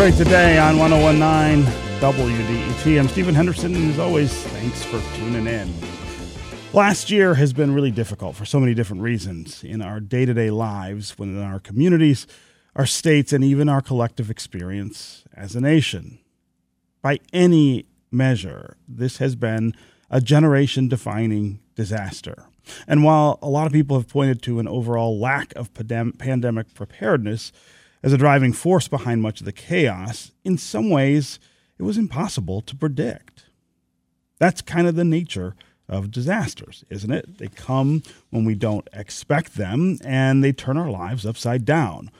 [0.00, 1.62] Detroit today on 1019
[2.00, 2.98] WDET.
[2.98, 5.70] I'm Stephen Henderson, and as always, thanks for tuning in.
[6.72, 10.32] Last year has been really difficult for so many different reasons in our day to
[10.32, 12.26] day lives, within our communities,
[12.74, 16.18] our states, and even our collective experience as a nation.
[17.02, 19.74] By any measure, this has been
[20.08, 22.46] a generation defining disaster.
[22.88, 27.52] And while a lot of people have pointed to an overall lack of pandemic preparedness
[28.02, 31.38] as a driving force behind much of the chaos, in some ways
[31.78, 33.44] it was impossible to predict.
[34.38, 35.54] That's kind of the nature
[35.88, 37.38] of disasters, isn't it?
[37.38, 42.10] They come when we don't expect them and they turn our lives upside down.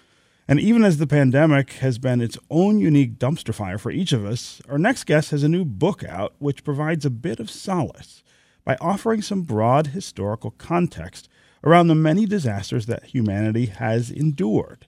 [0.48, 4.26] And even as the pandemic has been its own unique dumpster fire for each of
[4.26, 8.24] us, our next guest has a new book out which provides a bit of solace
[8.64, 11.28] by offering some broad historical context
[11.62, 14.86] around the many disasters that humanity has endured.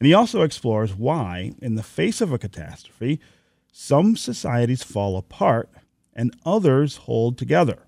[0.00, 3.20] And he also explores why, in the face of a catastrophe,
[3.72, 5.68] some societies fall apart
[6.14, 7.86] and others hold together,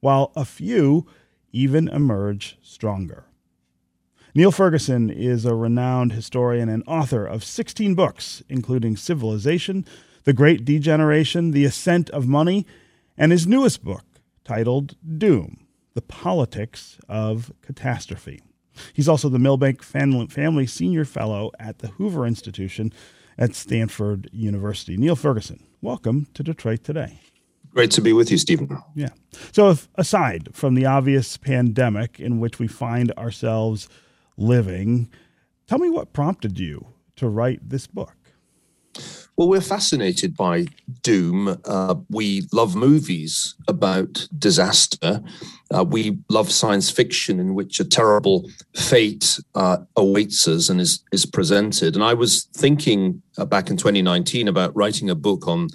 [0.00, 1.06] while a few
[1.52, 3.24] even emerge stronger.
[4.34, 9.84] Niall Ferguson is a renowned historian and author of 16 books, including Civilization,
[10.24, 12.66] The Great Degeneration, The Ascent of Money,
[13.16, 14.04] and his newest book,
[14.44, 18.42] titled Doom The Politics of Catastrophe.
[18.92, 22.92] He's also the Milbank Family Senior Fellow at the Hoover Institution
[23.38, 24.96] at Stanford University.
[24.96, 27.20] Niall Ferguson, welcome to Detroit Today.
[27.70, 28.68] Great to be with you, Stephen.
[28.94, 29.08] Yeah.
[29.50, 33.88] So, if, aside from the obvious pandemic in which we find ourselves
[34.36, 35.10] living,
[35.66, 38.14] tell me what prompted you to write this book.
[39.36, 40.66] Well, we're fascinated by
[41.02, 41.60] doom.
[41.64, 45.22] Uh, we love movies about disaster.
[45.74, 51.02] Uh, we love science fiction in which a terrible fate uh, awaits us and is,
[51.10, 51.96] is presented.
[51.96, 55.68] And I was thinking uh, back in 2019 about writing a book on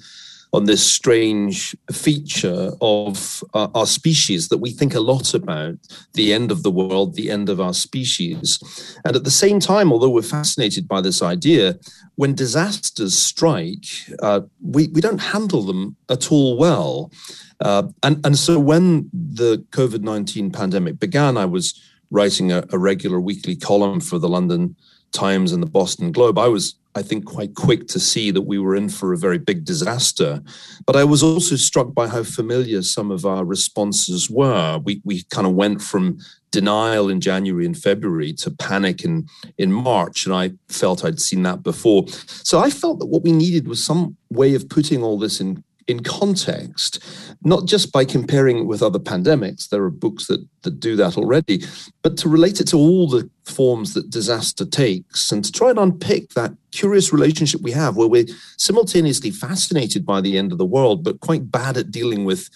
[0.51, 5.75] on this strange feature of uh, our species that we think a lot about
[6.13, 8.59] the end of the world, the end of our species.
[9.05, 11.77] And at the same time, although we're fascinated by this idea,
[12.15, 13.85] when disasters strike,
[14.21, 17.11] uh, we, we don't handle them at all well.
[17.59, 21.79] Uh, and, and so when the COVID 19 pandemic began, I was
[22.09, 24.75] writing a, a regular weekly column for the London
[25.11, 28.57] Times and the Boston Globe, I was, I think, quite quick to see that we
[28.57, 30.41] were in for a very big disaster.
[30.85, 34.79] But I was also struck by how familiar some of our responses were.
[34.83, 36.17] We, we kind of went from
[36.51, 41.43] denial in January and February to panic in, in March, and I felt I'd seen
[41.43, 42.07] that before.
[42.07, 45.63] So I felt that what we needed was some way of putting all this in
[45.89, 47.03] in context,
[47.43, 49.69] not just by comparing it with other pandemics.
[49.69, 51.63] There are books that, that do that already,
[52.03, 55.79] but to relate it to all the forms that disaster takes and to try and
[55.79, 60.65] unpick that curious relationship we have where we're simultaneously fascinated by the end of the
[60.65, 62.49] world, but quite bad at dealing with,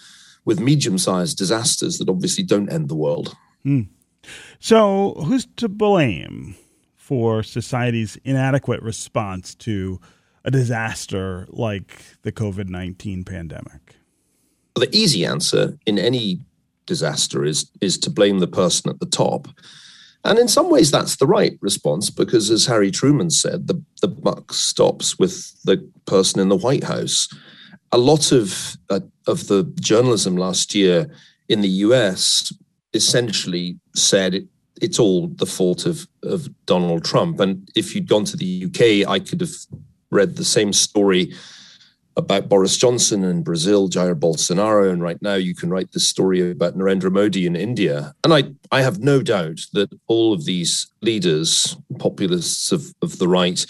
[0.45, 3.35] with medium sized disasters that obviously don't end the world.
[3.63, 3.81] Hmm.
[4.59, 6.55] So, who's to blame
[6.95, 9.99] for society's inadequate response to
[10.43, 13.95] a disaster like the COVID 19 pandemic?
[14.75, 16.41] The easy answer in any
[16.85, 19.47] disaster is, is to blame the person at the top.
[20.25, 24.07] And in some ways, that's the right response because, as Harry Truman said, the, the
[24.07, 27.27] buck stops with the person in the White House.
[27.91, 31.13] A lot of, uh, of the journalism last year
[31.49, 32.53] in the US
[32.93, 34.45] essentially said it,
[34.81, 37.39] it's all the fault of, of Donald Trump.
[37.39, 39.53] And if you'd gone to the UK, I could have
[40.13, 41.33] read the same story
[42.15, 46.51] about Boris Johnson in Brazil, Jair Bolsonaro, and right now you can write this story
[46.51, 48.13] about Narendra Modi in India.
[48.23, 53.27] And I, I have no doubt that all of these leaders, populists of, of the
[53.27, 53.65] right,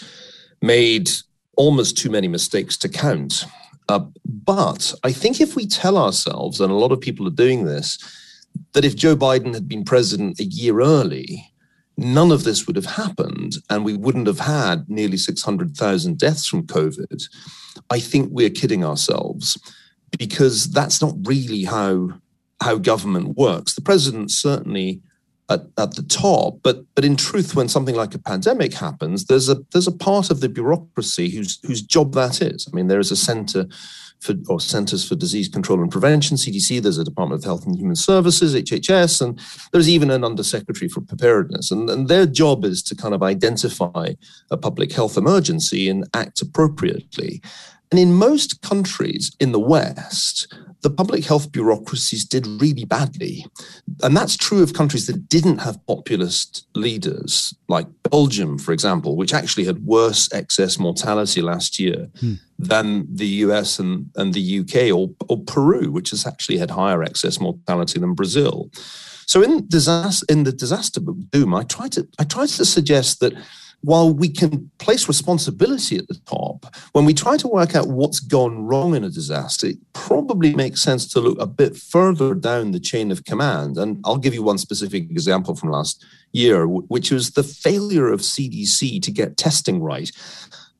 [0.60, 1.10] made
[1.56, 3.44] almost too many mistakes to count.
[3.88, 7.64] Uh, but I think if we tell ourselves, and a lot of people are doing
[7.64, 7.98] this,
[8.72, 11.50] that if Joe Biden had been president a year early,
[11.96, 16.66] none of this would have happened and we wouldn't have had nearly 600,000 deaths from
[16.66, 17.28] COVID.
[17.90, 19.58] I think we're kidding ourselves
[20.18, 22.20] because that's not really how
[22.60, 23.74] how government works.
[23.74, 25.02] The president certainly
[25.50, 29.48] at, at the top, but but in truth, when something like a pandemic happens, there's
[29.48, 32.68] a there's a part of the bureaucracy whose whose job that is.
[32.70, 33.66] I mean, there is a center
[34.24, 36.82] for or Centers for Disease Control and Prevention, CDC.
[36.82, 39.38] There's a Department of Health and Human Services, HHS, and
[39.72, 41.70] there's even an Undersecretary for Preparedness.
[41.70, 44.14] And, and their job is to kind of identify
[44.50, 47.42] a public health emergency and act appropriately.
[47.90, 53.46] And in most countries in the West, the public health bureaucracies did really badly.
[54.02, 59.32] And that's true of countries that didn't have populist leaders, like Belgium, for example, which
[59.32, 62.34] actually had worse excess mortality last year hmm.
[62.58, 67.02] Than the US and, and the UK, or, or Peru, which has actually had higher
[67.02, 68.70] excess mortality than Brazil.
[69.26, 73.20] So in disaster in the disaster book Doom, I try to I try to suggest
[73.20, 73.34] that
[73.84, 78.18] while we can place responsibility at the top, when we try to work out what's
[78.18, 82.70] gone wrong in a disaster, it probably makes sense to look a bit further down
[82.70, 83.76] the chain of command.
[83.76, 86.02] And I'll give you one specific example from last
[86.32, 90.10] year, which was the failure of CDC to get testing right.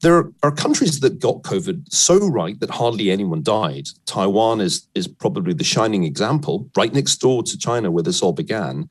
[0.04, 3.88] There are countries that got COVID so right that hardly anyone died.
[4.04, 8.34] Taiwan is, is probably the shining example, right next door to China, where this all
[8.34, 8.86] began.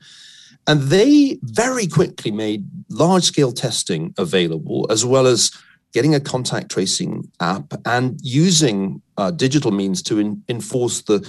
[0.66, 5.52] And they very quickly made large scale testing available, as well as
[5.92, 11.20] getting a contact tracing app and using uh, digital means to in, enforce the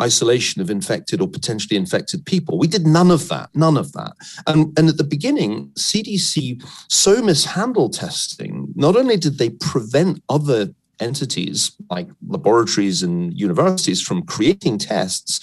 [0.00, 2.58] isolation of infected or potentially infected people.
[2.58, 4.12] We did none of that, none of that.
[4.46, 10.74] And, and at the beginning, CDC so mishandled testing, not only did they prevent other
[11.00, 15.40] entities like laboratories and universities from creating tests,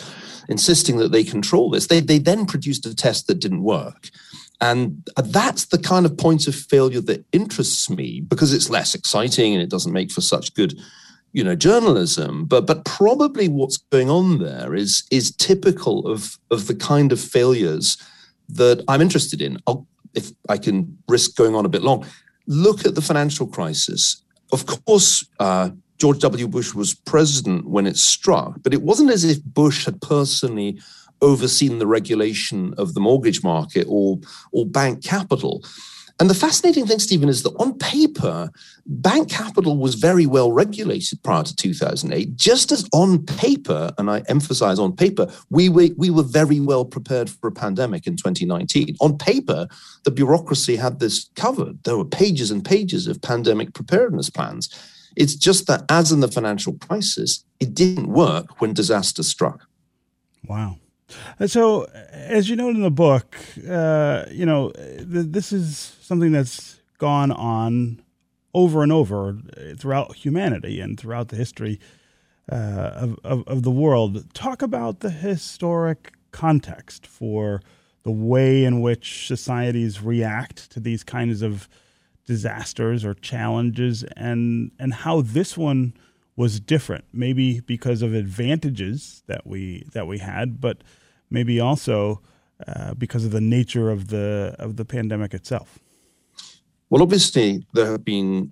[0.48, 1.88] insisting that they control this.
[1.88, 4.09] They, they then produced a test that didn't work.
[4.59, 9.54] And that's the kind of point of failure that interests me because it's less exciting
[9.54, 10.80] and it doesn't make for such good,
[11.33, 12.45] you know, journalism.
[12.45, 17.19] But but probably what's going on there is is typical of of the kind of
[17.19, 17.98] failures
[18.50, 19.57] that I'm interested in.
[19.68, 22.06] I'll, if I can risk going on a bit long,
[22.48, 24.22] look at the financial crisis.
[24.51, 26.48] Of course, uh, George W.
[26.48, 30.80] Bush was president when it struck, but it wasn't as if Bush had personally
[31.22, 34.19] overseen the regulation of the mortgage market or,
[34.51, 35.63] or bank capital.
[36.21, 38.51] And the fascinating thing, Stephen, is that on paper,
[38.85, 44.21] bank capital was very well regulated prior to 2008, just as on paper, and I
[44.29, 48.97] emphasize on paper, we were, we were very well prepared for a pandemic in 2019.
[49.01, 49.68] On paper,
[50.03, 51.83] the bureaucracy had this covered.
[51.85, 54.69] There were pages and pages of pandemic preparedness plans.
[55.18, 59.65] It's just that, as in the financial crisis, it didn't work when disaster struck.
[60.47, 60.77] Wow.
[61.45, 63.37] So, as you note in the book,
[63.69, 68.01] uh, you know, th- this is something that's gone on
[68.53, 69.37] over and over
[69.77, 71.79] throughout humanity and throughout the history
[72.51, 74.33] uh, of, of, of, the world.
[74.33, 77.61] Talk about the historic context for
[78.03, 81.69] the way in which societies react to these kinds of
[82.25, 85.93] disasters or challenges and and how this one
[86.35, 90.81] was different maybe because of advantages that we that we had but
[91.31, 92.22] maybe also
[92.68, 95.80] uh, because of the nature of the of the pandemic itself.
[96.89, 98.51] Well obviously there have been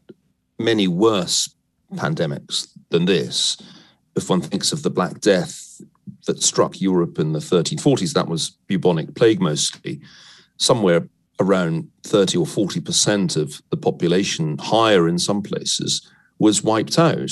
[0.58, 1.54] many worse
[1.94, 3.58] pandemics than this.
[4.16, 5.82] If one thinks of the black death
[6.26, 10.02] that struck europe in the 1340s that was bubonic plague mostly.
[10.58, 11.08] Somewhere
[11.40, 17.32] around 30 or 40% of the population, higher in some places, was wiped out.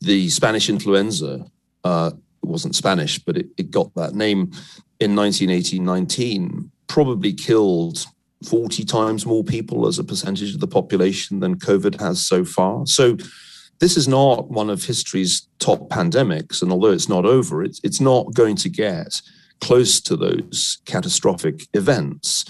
[0.00, 1.44] The Spanish influenza
[1.84, 2.12] uh,
[2.44, 4.50] wasn't Spanish, but it, it got that name
[5.00, 8.06] in 1918 19, probably killed
[8.46, 12.86] 40 times more people as a percentage of the population than COVID has so far.
[12.86, 13.16] So
[13.80, 16.62] this is not one of history's top pandemics.
[16.62, 19.20] And although it's not over, it's, it's not going to get
[19.60, 22.44] close to those catastrophic events.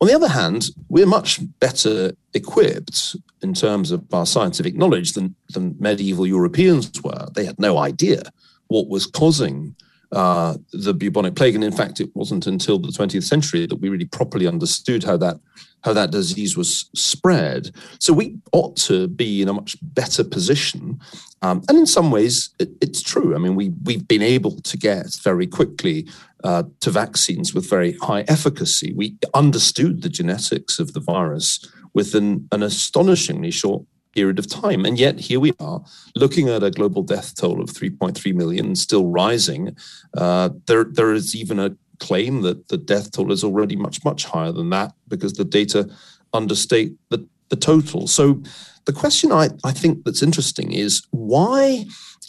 [0.00, 5.34] On the other hand, we're much better equipped in terms of our scientific knowledge than,
[5.50, 7.28] than medieval Europeans were.
[7.34, 8.22] They had no idea
[8.68, 9.74] what was causing
[10.12, 13.90] uh, the bubonic plague, and in fact, it wasn't until the 20th century that we
[13.90, 15.38] really properly understood how that
[15.84, 17.70] how that disease was spread.
[18.00, 20.98] So we ought to be in a much better position.
[21.42, 23.34] Um, and in some ways, it, it's true.
[23.34, 26.08] I mean, we we've been able to get very quickly
[26.42, 28.92] uh, to vaccines with very high efficacy.
[28.96, 33.82] We understood the genetics of the virus within an astonishingly short
[34.14, 34.84] period of time.
[34.84, 35.82] And yet, here we are
[36.16, 39.76] looking at a global death toll of 3.3 million, still rising.
[40.16, 44.24] Uh, there, there is even a claim that the death toll is already much, much
[44.24, 45.88] higher than that because the data
[46.32, 48.06] understate the, the total.
[48.06, 48.42] So,
[48.84, 51.84] the question I, I think that's interesting is why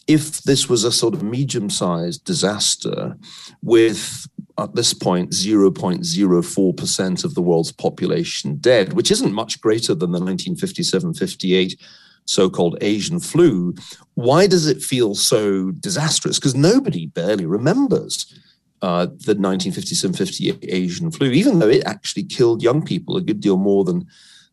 [0.08, 3.16] if this was a sort of medium sized disaster
[3.62, 4.28] with
[4.64, 10.20] at this point 0.04% of the world's population dead, which isn't much greater than the
[10.20, 11.80] 1957 58
[12.26, 13.74] so called Asian flu,
[14.14, 16.38] why does it feel so disastrous?
[16.38, 18.34] Because nobody barely remembers.
[18.82, 23.42] Uh, the 1957 58 Asian flu, even though it actually killed young people a good
[23.42, 24.08] deal more than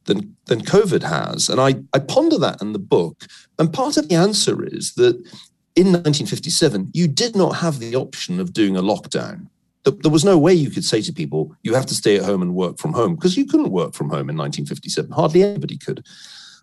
[0.06, 1.48] than than COVID has.
[1.48, 3.26] And I, I ponder that in the book.
[3.58, 5.14] And part of the answer is that
[5.76, 9.46] in 1957, you did not have the option of doing a lockdown.
[9.86, 12.42] There was no way you could say to people, you have to stay at home
[12.42, 15.10] and work from home, because you couldn't work from home in 1957.
[15.12, 16.04] Hardly anybody could.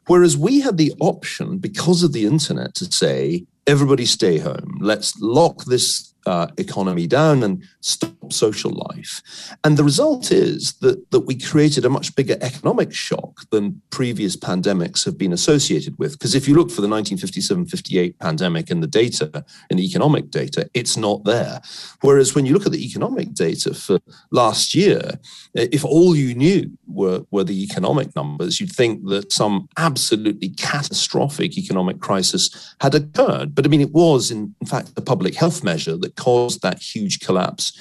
[0.07, 4.77] Whereas we had the option, because of the internet, to say, everybody stay home.
[4.81, 9.21] Let's lock this uh, economy down and stop social life.
[9.63, 14.35] And the result is that, that we created a much bigger economic shock than previous
[14.35, 16.13] pandemics have been associated with.
[16.13, 20.31] Because if you look for the 1957 58 pandemic in the data, in the economic
[20.31, 21.61] data, it's not there.
[22.01, 23.99] Whereas when you look at the economic data for
[24.31, 25.19] last year,
[25.53, 31.57] if all you knew were, were the economic numbers, you'd think that some absolutely catastrophic
[31.57, 33.55] economic crisis had occurred.
[33.55, 36.81] But I mean, it was, in, in fact, a public health measure that caused that
[36.81, 37.73] huge collapse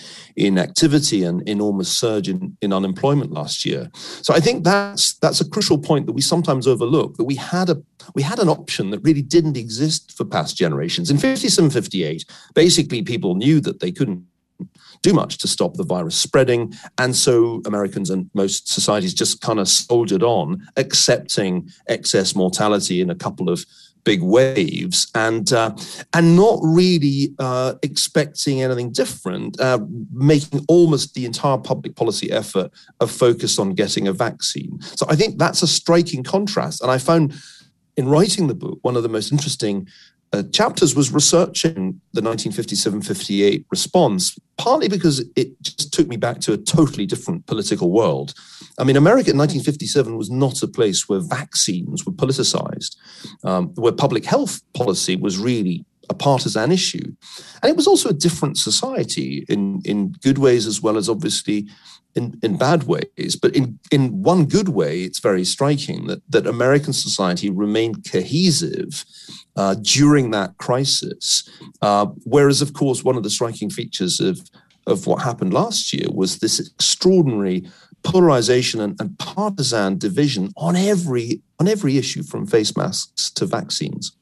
[0.43, 3.89] in activity and enormous surge in, in unemployment last year.
[3.95, 7.71] So I think that's that's a crucial point that we sometimes overlook that we had
[7.71, 7.81] a
[8.15, 11.11] we had an option that really didn't exist for past generations.
[11.11, 14.27] In 57, 58, basically people knew that they couldn't
[15.03, 16.73] do much to stop the virus spreading.
[16.99, 23.11] And so Americans and most societies just kind of soldiered on, accepting excess mortality in
[23.11, 23.65] a couple of
[24.05, 25.75] big waves and uh,
[26.13, 29.79] and not really uh, expecting anything different, uh,
[30.13, 34.81] making almost the entire public policy effort a focus on getting a vaccine.
[34.97, 36.83] So I think that's a striking contrast.
[36.83, 37.35] And I found
[37.97, 39.89] in writing the book one of the most interesting
[40.33, 46.53] uh, chapters was researching the 1957-58 response, partly because it just took me back to
[46.53, 48.33] a totally different political world.
[48.79, 52.97] I mean, America in 1957 was not a place where vaccines were politicized,
[53.45, 57.15] um, where public health policy was really a partisan issue.
[57.63, 61.69] And it was also a different society in, in good ways as well as obviously
[62.15, 63.37] in, in bad ways.
[63.41, 69.05] But in, in one good way, it's very striking that, that American society remained cohesive
[69.57, 71.49] uh, during that crisis.
[71.81, 74.41] Uh, whereas, of course, one of the striking features of,
[74.87, 77.65] of what happened last year was this extraordinary
[78.03, 84.13] polarization and, and partisan division on every on every issue from face masks to vaccines.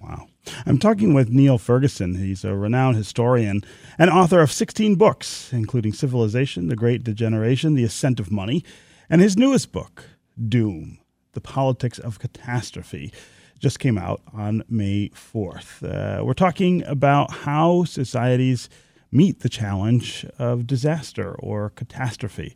[0.00, 0.28] Wow.
[0.66, 2.16] I'm talking with Niall Ferguson.
[2.16, 3.64] He's a renowned historian
[3.98, 8.62] and author of 16 books, including Civilization, The Great Degeneration, The Ascent of Money,
[9.08, 10.04] and his newest book,
[10.48, 10.98] Doom
[11.32, 13.12] The Politics of Catastrophe
[13.58, 15.82] just came out on May 4th.
[15.82, 18.68] Uh, we're talking about how societies
[19.10, 22.54] meet the challenge of disaster or catastrophe.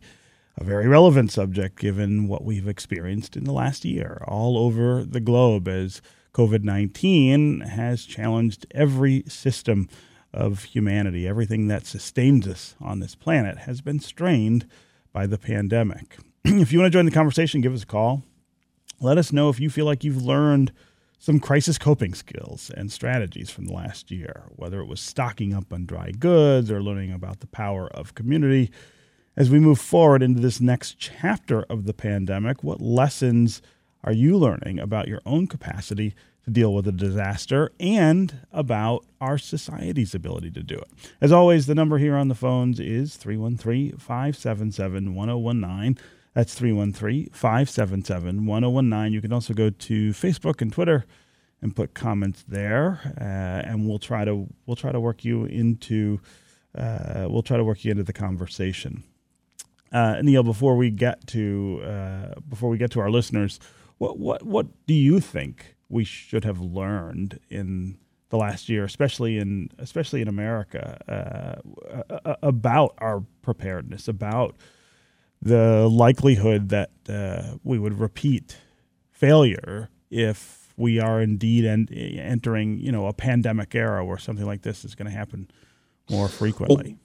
[0.57, 5.21] A very relevant subject given what we've experienced in the last year all over the
[5.21, 6.01] globe as
[6.33, 9.87] COVID 19 has challenged every system
[10.33, 11.27] of humanity.
[11.27, 14.67] Everything that sustains us on this planet has been strained
[15.11, 16.17] by the pandemic.
[16.45, 18.23] if you want to join the conversation, give us a call.
[19.01, 20.73] Let us know if you feel like you've learned
[21.19, 25.71] some crisis coping skills and strategies from the last year, whether it was stocking up
[25.73, 28.71] on dry goods or learning about the power of community.
[29.35, 33.61] As we move forward into this next chapter of the pandemic, what lessons
[34.03, 39.37] are you learning about your own capacity to deal with a disaster and about our
[39.37, 40.87] society's ability to do it?
[41.19, 45.97] As always, the number here on the phones is 313 577 1019.
[46.33, 49.13] That's 313 577 1019.
[49.13, 51.05] You can also go to Facebook and Twitter
[51.61, 56.19] and put comments there, uh, and we'll try to we'll try to work you into
[56.77, 59.03] uh, we'll try to work you into the conversation.
[59.91, 63.59] Uh, Niall, before we get to uh, before we get to our listeners,
[63.97, 67.97] what what what do you think we should have learned in
[68.29, 71.61] the last year, especially in especially in America,
[72.21, 74.55] uh, about our preparedness, about
[75.41, 78.57] the likelihood that uh, we would repeat
[79.11, 84.61] failure if we are indeed en- entering, you know, a pandemic era where something like
[84.61, 85.49] this is going to happen
[86.09, 86.91] more frequently.
[86.91, 86.99] Well,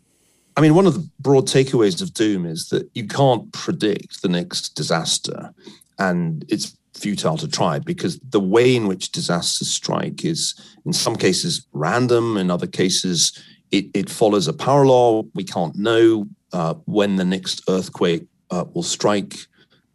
[0.56, 4.28] I mean, one of the broad takeaways of doom is that you can't predict the
[4.28, 5.52] next disaster,
[5.98, 10.54] and it's futile to try because the way in which disasters strike is,
[10.86, 12.36] in some cases, random.
[12.36, 13.36] In other cases,
[13.72, 15.24] it, it follows a power law.
[15.34, 19.34] We can't know uh, when the next earthquake uh, will strike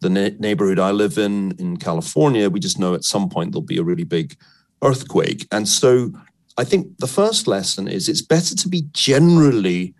[0.01, 2.49] the na- neighborhood I live in in California.
[2.49, 4.35] We just know at some point there'll be a really big
[4.83, 5.47] earthquake.
[5.51, 6.11] And so
[6.57, 9.95] I think the first lesson is it's better to be generally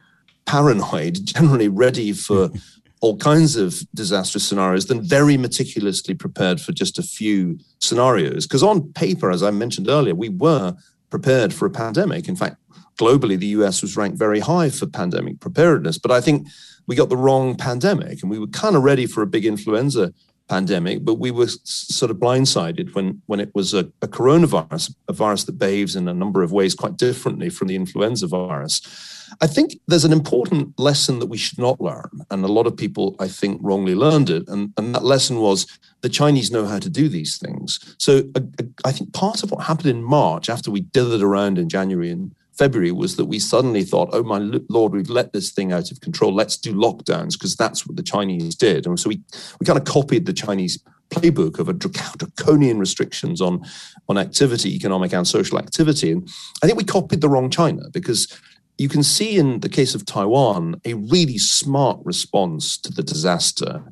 [0.46, 2.50] paranoid, generally ready for
[3.02, 8.46] all kinds of disastrous scenarios than very meticulously prepared for just a few scenarios.
[8.46, 10.76] Because on paper, as I mentioned earlier, we were
[11.10, 12.28] prepared for a pandemic.
[12.28, 12.58] In fact,
[13.00, 15.98] globally, the US was ranked very high for pandemic preparedness.
[15.98, 16.48] But I think
[16.88, 20.14] we got the wrong pandemic and we were kind of ready for a big influenza
[20.50, 25.14] pandemic, but we were sort of blindsided when, when it was a, a, coronavirus, a
[25.14, 28.82] virus that behaves in a number of ways quite differently from the influenza virus.
[29.42, 32.10] I think there's an important lesson that we should not learn.
[32.32, 34.48] And a lot of people, I think, wrongly learned it.
[34.48, 35.68] And, and that lesson was
[36.02, 37.96] the Chinese know how to do these things.
[38.00, 38.42] So uh,
[38.84, 42.34] I think part of what happened in March, after we dithered around in January and
[42.60, 44.38] February was that we suddenly thought, oh my
[44.68, 46.36] lord, we've let this thing out of control.
[46.36, 48.86] Let's do lockdowns because that's what the Chinese did.
[48.86, 49.22] And so we,
[49.62, 50.78] we kind of copied the Chinese
[51.10, 53.64] playbook of a draconian restrictions on,
[54.10, 56.12] on activity, economic and social activity.
[56.12, 56.28] And
[56.62, 58.28] I think we copied the wrong China because
[58.80, 63.84] you can see in the case of Taiwan a really smart response to the disaster.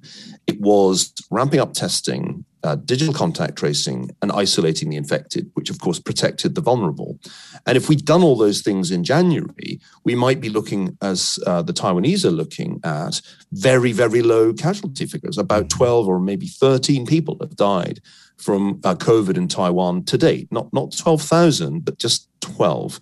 [0.48, 5.80] It was ramping up testing, uh, digital contact tracing and isolating the infected, which of
[5.80, 7.20] course protected the vulnerable.
[7.66, 11.62] And if we'd done all those things in January, we might be looking, as uh,
[11.62, 15.38] the Taiwanese are looking at, very, very low casualty figures.
[15.38, 18.00] About 12 or maybe 13 people have died
[18.38, 20.52] from uh, COVID in Taiwan to date.
[20.52, 23.00] Not not 12,000, but just 12.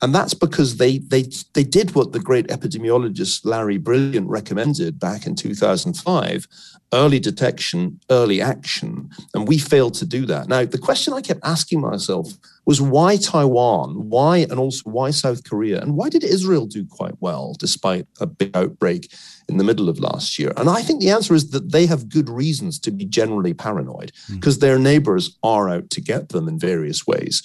[0.00, 1.24] And that's because they they
[1.54, 6.46] they did what the great epidemiologist Larry Brilliant recommended back in 2005
[6.92, 9.10] early detection, early action.
[9.34, 10.48] And we failed to do that.
[10.48, 12.28] Now, the question I kept asking myself
[12.66, 14.10] was why Taiwan?
[14.10, 15.80] Why, and also why South Korea?
[15.80, 19.12] And why did Israel do quite well despite a big outbreak
[19.48, 20.52] in the middle of last year?
[20.56, 24.10] And I think the answer is that they have good reasons to be generally paranoid
[24.30, 24.62] because mm.
[24.62, 27.42] their neighbors are out to get them in various ways.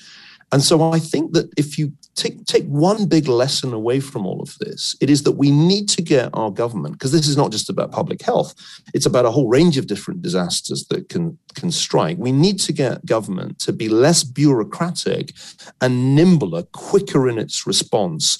[0.51, 4.41] And so I think that if you take, take one big lesson away from all
[4.41, 7.51] of this, it is that we need to get our government, because this is not
[7.51, 8.53] just about public health,
[8.93, 12.17] it's about a whole range of different disasters that can, can strike.
[12.17, 15.33] We need to get government to be less bureaucratic
[15.79, 18.37] and nimbler, quicker in its response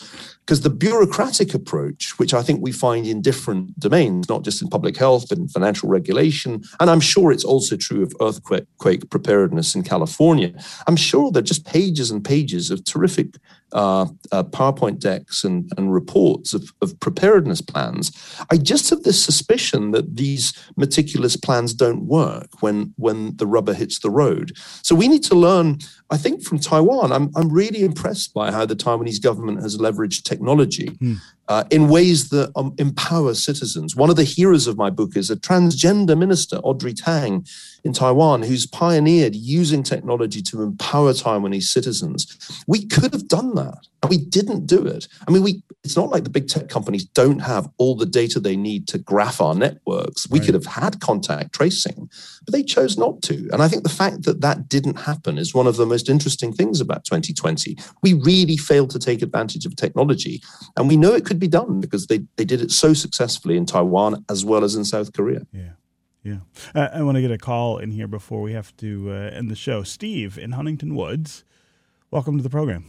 [0.51, 4.67] because the bureaucratic approach, which I think we find in different domains, not just in
[4.67, 9.75] public health, but in financial regulation, and I'm sure it's also true of earthquake preparedness
[9.75, 10.51] in California,
[10.88, 13.38] I'm sure there are just pages and pages of terrific
[13.74, 18.12] uh, uh, PowerPoint decks and, and reports of, of preparedness plans.
[18.50, 23.74] I just have this suspicion that these meticulous plans don't work when, when the rubber
[23.74, 24.51] hits the road.
[24.81, 25.77] So we need to learn,
[26.09, 27.14] I think, from Taiwan.
[27.14, 30.41] I'm, I'm really impressed by how the Taiwanese government has leveraged technology.
[31.01, 31.18] Mm
[31.51, 33.94] uh, in ways that um, empower citizens.
[33.94, 37.46] One of the heroes of my book is a transgender minister, Audrey Tang,
[37.83, 42.64] in Taiwan, who's pioneered using technology to empower Taiwanese citizens.
[42.68, 45.07] We could have done that, and we didn't do it.
[45.27, 48.40] I mean, we, it's not like the big tech companies don't have all the data
[48.40, 50.29] they need to graph our networks.
[50.29, 50.46] We right.
[50.46, 52.09] could have had contact tracing,
[52.46, 53.50] but they chose not to.
[53.51, 56.53] And I think the fact that that didn't happen is one of the most interesting
[56.53, 57.77] things about 2020.
[58.03, 60.42] We really failed to take advantage of technology,
[60.77, 63.66] and we know it could be done because they, they did it so successfully in
[63.66, 65.42] Taiwan as well as in South Korea.
[65.51, 65.72] Yeah.
[66.24, 66.38] Yeah.
[66.75, 69.50] Uh, I want to get a call in here before we have to uh, end
[69.50, 69.84] the show.
[69.84, 71.44] Steve in Huntington Woods,
[72.12, 72.86] welcome to the program.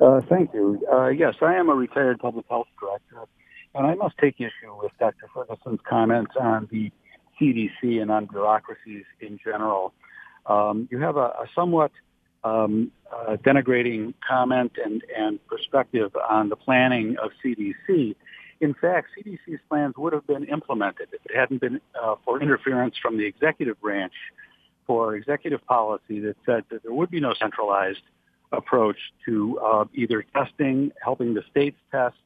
[0.00, 0.80] Uh, thank you.
[0.90, 3.28] Uh, yes, I am a retired public health director,
[3.74, 5.28] and I must take issue with Dr.
[5.34, 6.92] Ferguson's comments on the
[7.40, 9.92] CDC and on bureaucracies in general.
[10.46, 11.90] Um, you have a, a somewhat
[12.44, 18.14] um, uh, denigrating comment and, and perspective on the planning of CDC.
[18.60, 22.96] In fact, CDC's plans would have been implemented if it hadn't been uh, for interference
[23.00, 24.12] from the executive branch
[24.86, 28.02] for executive policy that said that there would be no centralized
[28.52, 28.96] approach
[29.26, 32.16] to uh, either testing, helping the states test,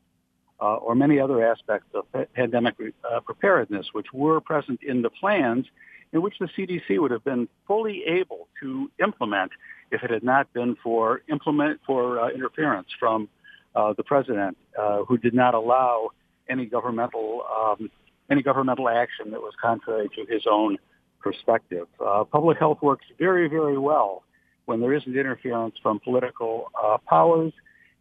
[0.61, 5.67] uh, or many other aspects of pandemic uh, preparedness, which were present in the plans
[6.13, 9.51] in which the CDC would have been fully able to implement
[9.93, 13.29] if it had not been for implement for uh, interference from
[13.75, 16.11] uh, the president, uh, who did not allow
[16.49, 17.91] any governmental um,
[18.31, 20.79] any governmental action that was contrary to his own
[21.21, 21.87] perspective.
[22.05, 24.23] Uh, public health works very, very well
[24.65, 27.53] when there isn't interference from political uh, powers.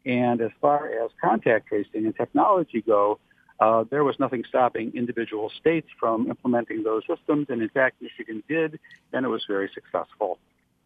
[0.05, 3.19] And as far as contact tracing and technology go,
[3.59, 7.47] uh, there was nothing stopping individual states from implementing those systems.
[7.49, 8.79] And in fact, Michigan did,
[9.13, 10.39] and it was very successful.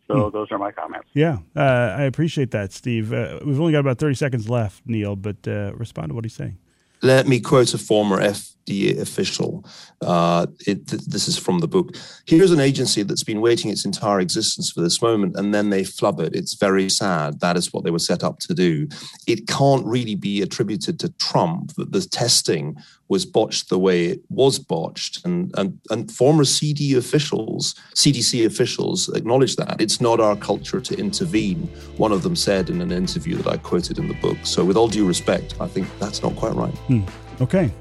[0.08, 0.38] So hmm.
[0.38, 1.10] those are my comments.
[1.14, 3.12] Yeah, uh, I appreciate that, Steve.
[3.14, 6.34] Uh, we've only got about 30 seconds left, Niall, but uh, respond to what he's
[6.34, 6.58] saying.
[7.02, 8.22] Let me quote a former
[8.66, 9.66] FDA official.
[10.02, 11.96] Uh, it, th- this is from the book.
[12.26, 15.84] Here's an agency that's been waiting its entire existence for this moment, and then they
[15.84, 16.36] flub it.
[16.36, 17.40] It's very sad.
[17.40, 18.88] That is what they were set up to do.
[19.28, 24.22] It can't really be attributed to Trump that the testing was botched the way it
[24.30, 30.36] was botched, and and, and former CD officials, CDC officials, acknowledge that it's not our
[30.36, 31.68] culture to intervene.
[31.98, 34.38] One of them said in an interview that I quoted in the book.
[34.44, 36.74] So, with all due respect, I think that's not quite right.
[36.88, 37.04] Hmm.
[37.42, 37.72] Okay.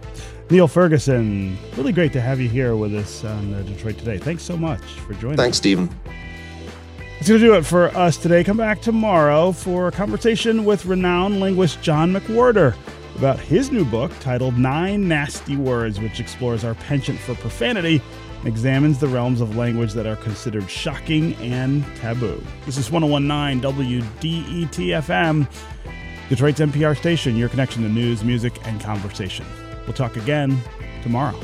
[0.50, 4.18] Niall Ferguson, really great to have you here with us on uh, Detroit Today.
[4.18, 5.58] Thanks so much for joining Thanks, us.
[5.58, 5.88] Stephen.
[7.16, 8.44] That's going to do it for us today.
[8.44, 12.76] Come back tomorrow for a conversation with renowned linguist John McWhorter
[13.16, 18.02] about his new book titled Nine Nasty Words, which explores our penchant for profanity
[18.40, 22.44] and examines the realms of language that are considered shocking and taboo.
[22.66, 24.68] This is 1019 WDET
[25.02, 25.48] FM,
[26.28, 29.46] Detroit's NPR station, your connection to news, music, and conversation.
[29.86, 30.58] We'll talk again
[31.02, 31.38] tomorrow.